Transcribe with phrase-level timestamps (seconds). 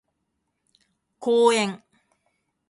[1.19, 1.83] 公園